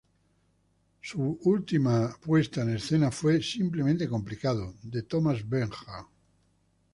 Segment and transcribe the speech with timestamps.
[1.01, 6.07] Su última puesta en escena fue "Simplemente complicado" de Thomas Bernhard.